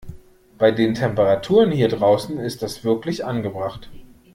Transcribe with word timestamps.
Bei 0.57 0.71
den 0.71 0.95
Temperaturen 0.95 1.71
hier 1.71 1.87
draußen 1.87 2.39
ist 2.39 2.63
das 2.63 2.83
wirklich 2.83 3.23
angebracht. 3.23 3.91